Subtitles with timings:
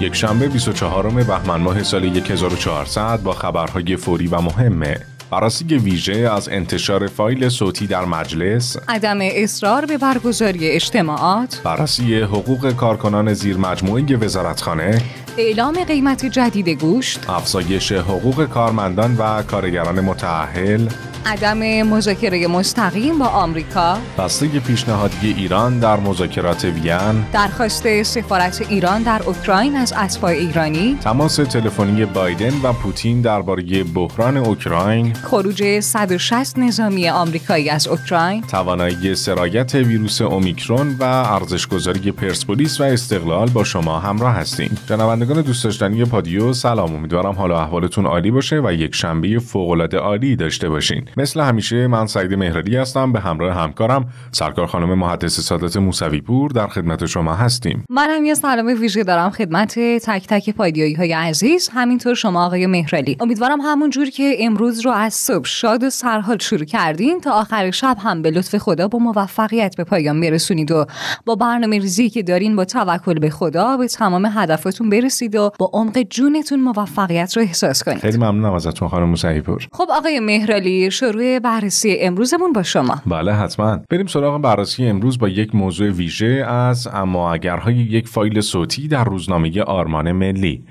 [0.00, 5.00] یک شنبه 24 بهمن ماه سال 1400 با خبرهای فوری و مهمه.
[5.30, 12.72] بررسی ویژه از انتشار فایل صوتی در مجلس عدم اصرار به برگزاری اجتماعات بررسی حقوق
[12.72, 15.02] کارکنان زیر مجموعه وزارتخانه
[15.38, 20.88] اعلام قیمت جدید گوشت افزایش حقوق کارمندان و کارگران متعهل
[21.26, 23.98] عدم مذاکره مستقیم با آمریکا.
[24.18, 27.24] بسته پیشنهادی ایران در مذاکرات وین.
[27.32, 30.98] درخواست سفارت ایران در اوکراین از اسبای ایرانی.
[31.00, 35.12] تماس تلفنی بایدن و پوتین درباره بحران اوکراین.
[35.12, 38.42] خروج 160 نظامی آمریکایی از اوکراین.
[38.42, 44.78] توانایی سرایت ویروس اومیکرون و ارزشگذاری پرسپولیس و استقلال با شما همراه هستیم.
[44.88, 46.94] شنوندگان دوست داشتنی پادیو سلام.
[46.94, 51.04] امیدوارم حال احوالتون عالی باشه و یک شنبه فوق العاده عالی داشته باشین.
[51.16, 56.50] مثل همیشه من سعید مهرلی هستم به همراه همکارم سرکار خانم محدث سادات موسوی پور
[56.50, 57.84] در خدمت شما هستیم.
[57.90, 63.16] منم یه سلام ویژه دارم خدمت تک تک پادیایی های عزیز همینطور شما آقای مهرلی
[63.20, 67.70] امیدوارم همون جور که امروز رو از صبح شاد و سرحال شروع کردین تا آخر
[67.70, 70.86] شب هم به لطف خدا با موفقیت به پایان برسونید و
[71.26, 75.70] با برنامه ریزی که دارین با توکل به خدا به تمام هدفاتون برسید و با
[75.72, 77.98] عمق جونتون موفقیت رو احساس کنید.
[77.98, 83.02] خیلی ممنونم ازتون خانم موسوی پور خب آقای مهرلی شروع بررسی امروزمون با شما.
[83.06, 83.80] بله حتما.
[83.90, 89.04] بریم سراغ بررسی امروز با یک موضوع ویژه از اما اگرهای یک فایل صوتی در
[89.04, 90.64] روزنامه آرمان ملی.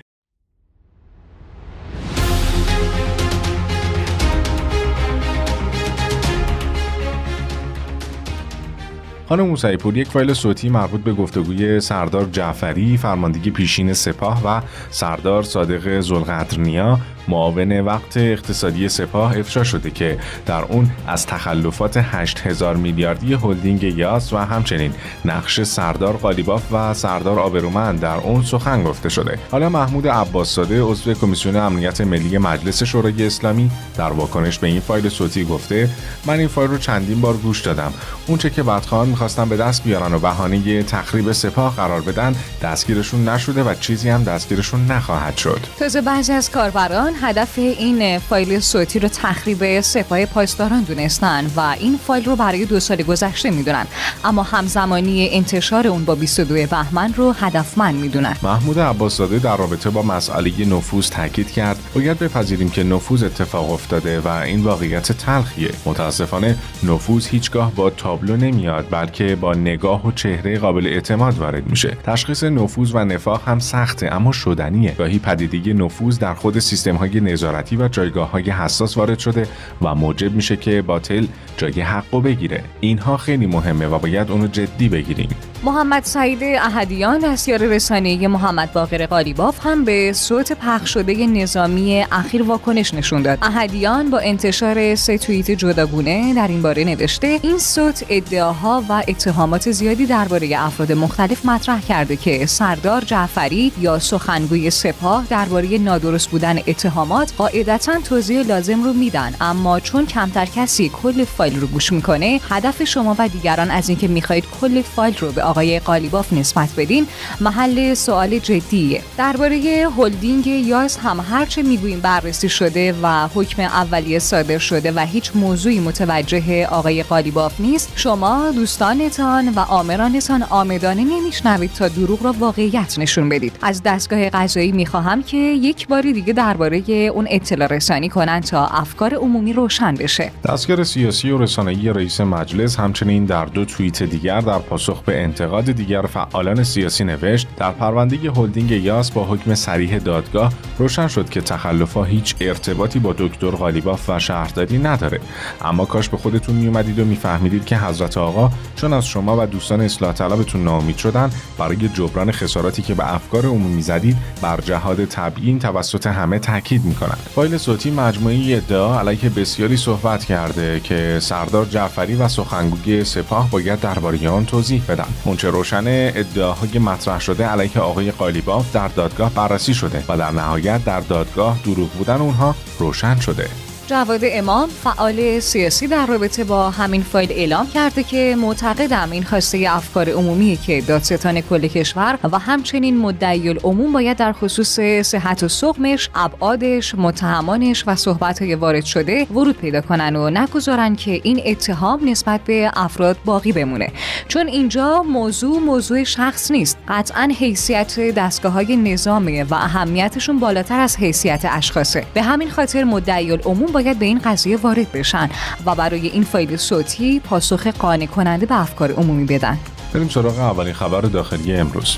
[9.30, 14.62] خانم موسعی پور یک فایل صوتی مربوط به گفتگوی سردار جعفری فرماندهی پیشین سپاه و
[14.90, 22.76] سردار صادق زلقدرنیا معاون وقت اقتصادی سپاه افشا شده که در اون از تخلفات 8000
[22.76, 24.94] میلیاردی هلدینگ یاس و همچنین
[25.26, 29.40] نقش سردار قالیباف و سردار آبرومند در اون سخن گفته شده.
[29.52, 35.10] حالا محمود عباسزاده عضو کمیسیون امنیت ملی مجلس شورای اسلامی در واکنش به این فایل
[35.10, 35.90] صوتی گفته
[36.26, 37.94] من این فایل رو چندین بار گوش دادم.
[38.28, 43.64] اونچه که بدخواهان می‌خواستن به دست بیارن و بهانه تخریب سپاه قرار بدن دستگیرشون نشده
[43.64, 45.60] و چیزی هم دستگیرشون نخواهد شد.
[45.80, 51.98] تازه بعضی از کاربران هدف این فایل صوتی رو تخریب سپاه پاسداران دونستن و این
[52.08, 53.86] فایل رو برای دو سال گذشته می‌دونن.
[54.24, 58.36] اما همزمانی انتشار اون با 22 بهمن رو هدفمند می‌دونن.
[58.44, 61.80] محمود عباسزاده در رابطه با مسئله نفوذ تاکید کرد.
[61.96, 65.70] باید بپذیریم که نفوذ اتفاق افتاده و این واقعیت تلخیه.
[65.86, 71.98] متاسفانه نفوذ هیچگاه با تابلو نمیاد بلکه با نگاه و چهره قابل اعتماد وارد میشه.
[72.04, 74.92] تشخیص نفوذ و نفاق هم سخته اما شدنیه.
[74.92, 79.48] گاهی پدیدگی نفوذ در خود سیستم های نظارتی و جایگاه های حساس وارد شده
[79.82, 81.26] و موجب میشه که باطل
[81.58, 82.64] جای حقو بگیره.
[82.80, 85.30] اینها خیلی مهمه و باید اونو جدی بگیریم.
[85.64, 92.44] محمد سعید احدیان دستیار رسانه محمد باقر قالیباف هم به صوت پخش شده نظامی اخیر
[92.44, 93.38] واکنش نشون داد.
[93.42, 99.72] احدیان با انتشار سه توییت جداگونه در این باره نوشته این صوت ادعاها و اتهامات
[99.72, 106.58] زیادی درباره افراد مختلف مطرح کرده که سردار جعفری یا سخنگوی سپاه درباره نادرست بودن
[106.68, 109.34] اتهامات قاعدتا توضیح لازم رو میدن.
[109.42, 114.08] اما چون کمتر کسی کل فایل رو گوش می‌کنه هدف شما و دیگران از اینکه
[114.08, 117.08] می‌خواهید کل فایل رو به آقای قالیباف نسبت بدین.
[117.42, 119.02] محل سوال جدیه.
[119.18, 125.32] درباره هلدینگ یاس هم هرچه می‌گوییم بررسی شده و حکم اولیه صادر شده و هیچ
[125.36, 133.00] موضوعی متوجه آقای قالیباف نیست شما دوستانتان و آمرانتان آمدانه نمیشنوید تا دروغ را واقعیت
[133.00, 133.54] نشون بدید.
[133.62, 139.14] از دستگاه قضایی می‌خواهم که یک باری دیگه درباره اون اطلاع رسانی کنن تا افکار
[139.14, 140.32] عمومی روشن بشه.
[140.50, 146.02] دستگاه سیاسی و رسانه‌ای رئیس مجلس همچنین در دو توییت دیگر پاسخ به انتقاد دیگر
[146.02, 152.04] فعالان سیاسی نوشت در پرونده هلدینگ یاس با حکم سریح دادگاه روشن شد که تخلفها
[152.04, 155.20] هیچ ارتباطی با دکتر غالیباف و شهرداری نداره.
[155.62, 159.82] اما کاش به خودتون میومدید و میفهمیدید که حضرت آقا چون از شما و دوستان
[159.82, 165.60] اصلاح طلبتون ناامید شدن برای جبران خساراتی که به افکار عمومی زدید بر جهاد تبیین
[165.60, 172.16] توسط همه تاکید می‌کنند فایل صوتی مجموعه ادعا علیه بسیاری صحبت کرده که سردار جعفری
[172.16, 178.12] و سخنگوی سپاه باید درباره آن توضیح بدن منچه روشن ادعاهای مطرح شده علیه آقای
[178.12, 183.50] قالیباف در دادگاه بررسی شده و در نهایت در دادگاه دروغ بودن اونها روشن شده.
[183.88, 189.66] جواد امام فعال سیاسی در رابطه با همین فایل اعلام کرده که معتقدم این خواسته
[189.70, 195.48] افکار عمومی که دادستان کل کشور و همچنین مدعی العموم باید در خصوص صحت و
[195.48, 202.10] سقمش، ابعادش، متهمانش و صحبت‌های وارد شده ورود پیدا کنن و نگذارن که این اتهام
[202.10, 203.92] نسبت به افراد باقی بمونه.
[204.28, 210.98] چون اینجا موضوع موضوع شخص نیست قطعا حیثیت دستگاه های نظامه و اهمیتشون بالاتر از
[210.98, 212.06] حیثیت اشخاصه.
[212.14, 215.30] به همین خاطر مدعی العموم باید به این قضیه وارد بشن
[215.66, 219.58] و برای این فایل صوتی پاسخ قانع کننده به افکار عمومی بدن.
[219.94, 221.98] بریم سراغ اولین خبر داخلی امروز.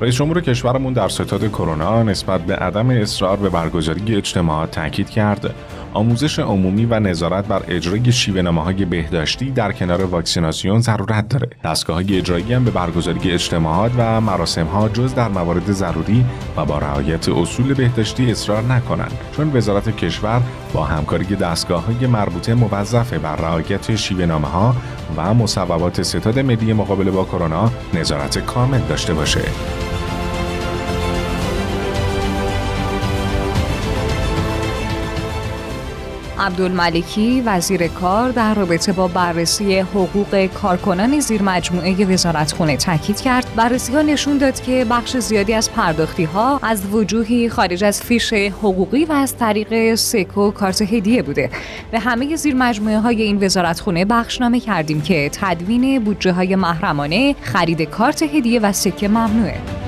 [0.00, 5.54] رئیس جمهور کشورمون در ستاد کرونا نسبت به عدم اصرار به برگزاری اجتماعات تاکید کرد.
[5.94, 11.48] آموزش عمومی و نظارت بر اجرای شیوه های بهداشتی در کنار واکسیناسیون ضرورت داره.
[11.64, 16.24] دستگاه های اجرایی هم به برگزاری اجتماعات و مراسم ها جز در موارد ضروری
[16.56, 20.42] و با رعایت اصول بهداشتی اصرار نکنند چون وزارت کشور
[20.72, 24.76] با همکاری دستگاه های مربوطه موظفه بر رعایت شیوه ها
[25.16, 29.40] و مصوبات ستاد ملی مقابله با کرونا نظارت کامل داشته باشه.
[36.44, 43.46] عبدالملکی وزیر کار در رابطه با بررسی حقوق کارکنان زیر مجموعه وزارتخونه تاکید کرد.
[43.56, 48.32] بررسی ها نشون داد که بخش زیادی از پرداختی ها از وجوهی خارج از فیش
[48.32, 51.50] حقوقی و از طریق سکو کارت هدیه بوده.
[51.90, 57.82] به همه زیر مجموعه های این وزارتخونه بخشنامه کردیم که تدوین بودجه های محرمانه خرید
[57.82, 59.83] کارت هدیه و سکه ممنوعه.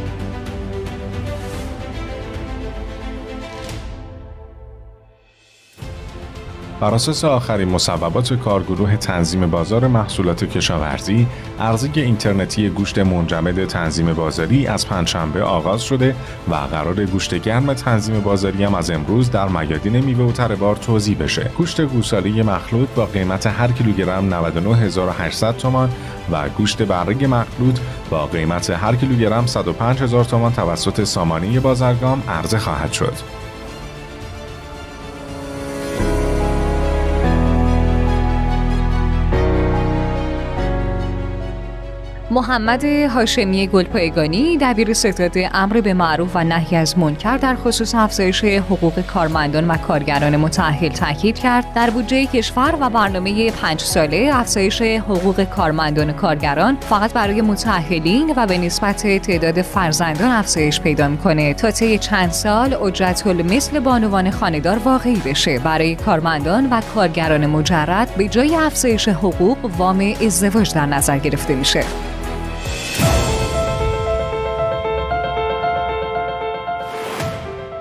[6.80, 11.26] بر اساس آخرین مصوبات کارگروه تنظیم بازار محصولات کشاورزی،
[11.58, 16.16] ارزی اینترنتی گوشت منجمد تنظیم بازاری از پنجشنبه آغاز شده
[16.48, 21.18] و قرار گوشت گرم تنظیم بازاری هم از امروز در میادین میوه و تربار توضیح
[21.18, 21.50] بشه.
[21.58, 25.90] گوشت گوساله مخلوط با قیمت هر کیلوگرم 99800 تومان
[26.32, 27.78] و گوشت برگ مخلوط
[28.10, 33.35] با قیمت هر کیلوگرم 105000 تومان توسط سامانه بازرگان عرضه خواهد شد.
[42.36, 48.44] محمد هاشمی گلپایگانی دبیر ستاد امر به معروف و نهی از منکر در خصوص افزایش
[48.44, 51.74] حقوق کارمندان و کارگران متأهل تاکید کرد.
[51.74, 58.34] در بودجه کشور و برنامه پنج ساله افزایش حقوق کارمندان و کارگران فقط برای متأهلین
[58.36, 61.54] و به نسبت تعداد فرزندان افزایش پیدا می‌کنه.
[61.54, 65.58] تا طی چند سال اجرت مثل بانوان خانهدار واقعی بشه.
[65.58, 71.84] برای کارمندان و کارگران مجرد به جای افزایش حقوق وام ازدواج در نظر گرفته میشه.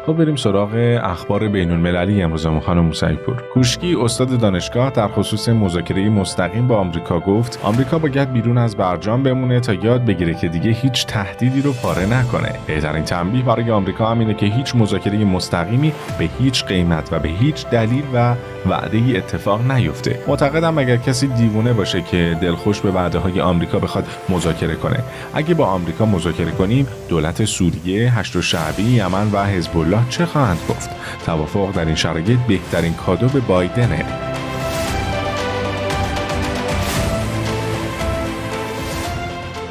[0.05, 5.49] خب بریم سراغ اخبار بین المللی امروزمون خانم موسوی پور کوشکی استاد دانشگاه در خصوص
[5.49, 10.47] مذاکره مستقیم با آمریکا گفت آمریکا باید بیرون از برجام بمونه تا یاد بگیره که
[10.47, 12.51] دیگه هیچ تهدیدی رو پاره نکنه.
[12.67, 17.67] بهترین تنبیه برای آمریکا همینه که هیچ مذاکره مستقیمی به هیچ قیمت و به هیچ
[17.67, 18.35] دلیل و
[18.69, 20.19] وعده ای اتفاق نیفته.
[20.27, 24.99] معتقدم اگر کسی دیوونه باشه که دلخوش به وعده های آمریکا بخواد مذاکره کنه.
[25.33, 30.59] اگه با آمریکا مذاکره کنیم دولت سوریه هشت شعبی یمن و حزب الله چه خواهند
[30.69, 30.89] گفت.
[31.25, 34.05] توافق در این شرایط بهترین کادو به بایدنه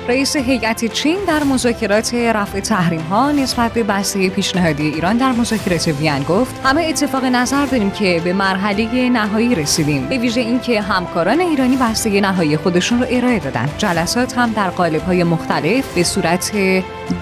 [0.09, 5.88] رئیس هیئت چین در مذاکرات رفع تحریم ها نسبت به بسته پیشنهادی ایران در مذاکرات
[5.88, 11.40] وین گفت همه اتفاق نظر داریم که به مرحله نهایی رسیدیم به ویژه اینکه همکاران
[11.40, 13.69] ایرانی بسته نهایی خودشون رو ارائه دادن.
[13.78, 16.52] جلسات هم در قالب های مختلف به صورت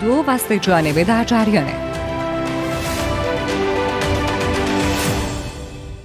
[0.00, 2.01] دو و سه جانبه در جریانه.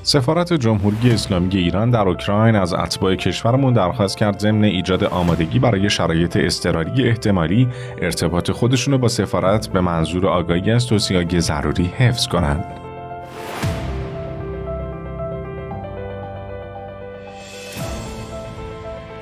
[0.08, 5.90] سفارت جمهوری اسلامی ایران در اوکراین از اتباع کشورمون درخواست کرد ضمن ایجاد آمادگی برای
[5.90, 7.68] شرایط اضطراری احتمالی
[8.02, 12.66] ارتباط خودشون رو با سفارت به منظور آگاهی از توصیه‌های ضروری حفظ کنند.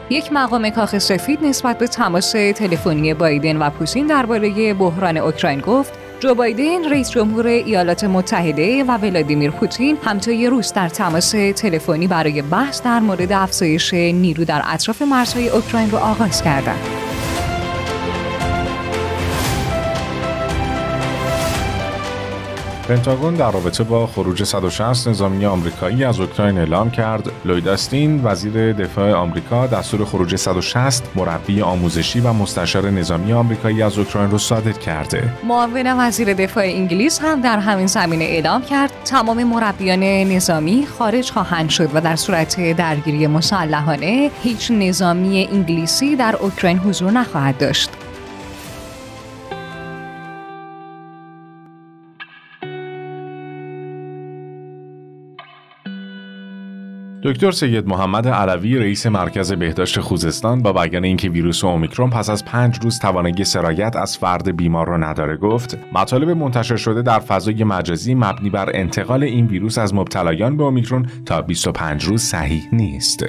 [0.10, 6.05] یک مقام کاخ سفید نسبت به تماس تلفنی بایدن و پوتین درباره بحران اوکراین گفت
[6.26, 12.42] جو بایدن رئیس جمهور ایالات متحده و ولادیمیر پوتین همتای روز در تماس تلفنی برای
[12.42, 17.05] بحث در مورد افزایش نیرو در اطراف مرزهای اوکراین را آغاز کردند.
[22.88, 27.68] پنتاگون در رابطه با خروج 160 نظامی آمریکایی از اوکراین اعلام کرد لوید
[28.24, 34.38] وزیر دفاع آمریکا دستور خروج 160 مربی آموزشی و مستشار نظامی آمریکایی از اوکراین را
[34.38, 35.34] صادر کرده.
[35.44, 41.70] معاون وزیر دفاع انگلیس هم در همین زمینه اعلام کرد تمام مربیان نظامی خارج خواهند
[41.70, 47.90] شد و در صورت درگیری مسلحانه هیچ نظامی انگلیسی در اوکراین حضور نخواهد داشت.
[57.26, 62.46] دکتر سید محمد علوی رئیس مرکز بهداشت خوزستان با بیان اینکه ویروس اومیکرون پس از
[62.46, 67.64] پنج روز توانایی سرایت از فرد بیمار را نداره گفت مطالب منتشر شده در فضای
[67.64, 73.26] مجازی مبنی بر انتقال این ویروس از مبتلایان به اومیکرون تا 25 روز صحیح نیست.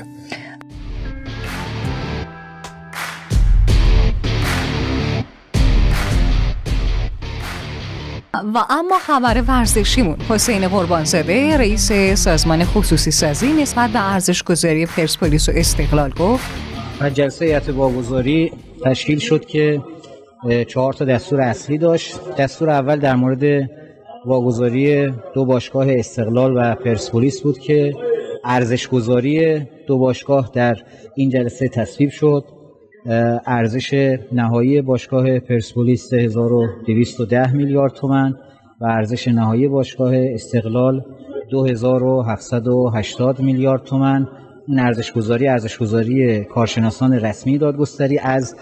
[8.55, 10.17] و اما خبر ورزشیمون.
[10.29, 16.51] حسین قربانزاده رئیس سازمان خصوصی سازی نسبت به ارزش گذاری پرسپولیس و استقلال گفت.
[17.01, 18.53] و جلسه هیئت واگذاری
[18.85, 19.83] تشکیل شد که
[20.69, 22.35] چهار تا دستور اصلی داشت.
[22.39, 23.71] دستور اول در مورد
[24.27, 27.95] واگذاری دو باشگاه استقلال و پرسپولیس بود که
[28.45, 30.77] ارزش گذاری دو باشگاه در
[31.17, 32.45] این جلسه تصویب شد.
[33.47, 38.35] ارزش نهایی باشگاه پرسپولیس 3210 میلیارد تومن
[38.81, 41.05] و ارزش نهایی باشگاه استقلال
[41.51, 44.27] 2780 میلیارد تومن
[44.69, 48.57] این ارزش گذاری ارزش گذاری کارشناسان رسمی دادگستری از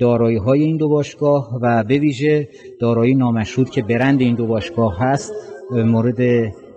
[0.00, 2.48] دارایی های این دو باشگاه و به ویژه
[2.80, 5.32] دارایی نامشروط که برند این دو باشگاه هست
[5.70, 6.18] مورد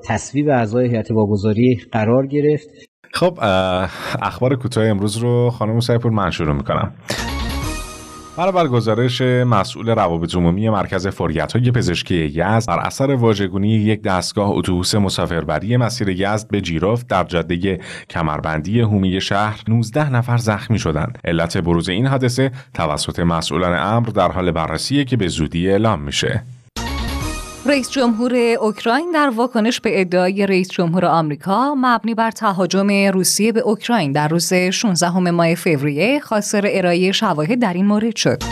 [0.07, 2.69] تصویب اعضای هیئت واگذاری قرار گرفت.
[3.15, 3.39] خب
[4.21, 6.93] اخبار کوتاه امروز رو خانم سایپور من شروع می‌کنم.
[8.37, 14.49] بر گزارش مسئول روابط عمومی مرکز فوریت های پزشکی یزد بر اثر واژگونی یک دستگاه
[14.49, 17.79] اتوبوس مسافربری مسیر یزد به جیروف در جاده
[18.09, 21.19] کمربندی هومی شهر 19 نفر زخمی شدند.
[21.25, 26.43] علت بروز این حادثه توسط مسئولان امر در حال بررسیه که به زودی اعلام میشه.
[27.67, 33.59] رئیس جمهور اوکراین در واکنش به ادعای رئیس جمهور آمریکا مبنی بر تهاجم روسیه به
[33.59, 38.43] اوکراین در روز 16 ماه فوریه خواستار ارائه شواهد در این مورد شد.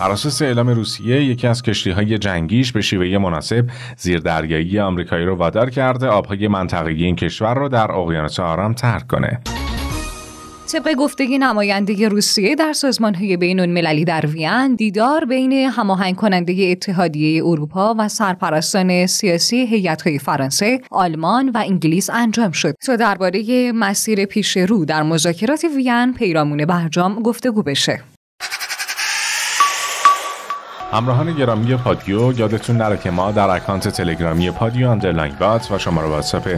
[0.00, 3.64] اساس اعلام روسیه یکی از کشتی های جنگیش به شیوه مناسب
[3.96, 9.06] زیر دریایی آمریکایی رو وادار کرده آبهای منطقه‌ای این کشور را در اقیانوس آرام ترک
[9.06, 9.40] کنه.
[10.66, 16.68] طبق گفته نماینده روسیه در سازمان های بین المللی در وین دیدار بین هماهنگ کننده
[16.70, 23.72] اتحادیه اروپا و سرپرستان سیاسی هیئت های فرانسه، آلمان و انگلیس انجام شد تا درباره
[23.72, 28.11] مسیر پیش رو در مذاکرات وین پیرامون برجام گفتگو بشه.
[30.92, 36.08] همراهان گرامی پادیو یادتون نره که ما در اکانت تلگرامی پادیو underline bot و شماره
[36.08, 36.48] واتساپ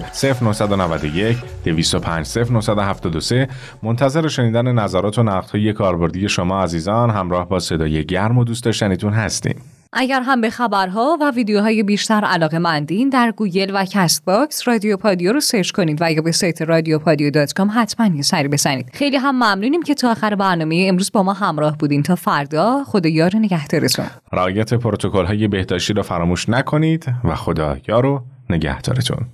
[0.42, 3.48] 0991 205 0973
[3.82, 9.12] منتظر شنیدن نظرات و نقدهای کاربردی شما عزیزان همراه با صدای گرم و دوست داشتنیتون
[9.12, 9.56] هستیم.
[9.94, 15.32] اگر هم به خبرها و ویدیوهای بیشتر علاقه مندین در گوگل و Castbox رادیو پادیو
[15.32, 18.90] رو search کنید و یا به سایت رادیو پادیو dot com حتما یه سری بزنید.
[18.92, 22.02] خیلی هم ممنونیم که تا آخر برنامه امروز با ما همراه بودین.
[22.02, 24.06] تا فردا خدا یار نگهدارتون.
[24.32, 29.26] رعایت پروتکل های بهداشتی رو فراموش نکنید و خدا یارو نگهدارتون.